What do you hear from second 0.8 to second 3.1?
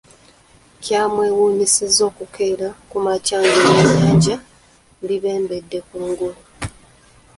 Kyabeewuunyisizza okukeera ku